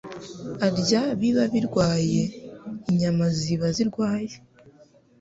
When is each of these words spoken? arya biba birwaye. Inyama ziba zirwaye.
arya 0.67 1.01
biba 1.19 1.43
birwaye. 1.53 2.23
Inyama 2.89 3.25
ziba 3.39 3.67
zirwaye. 3.75 4.35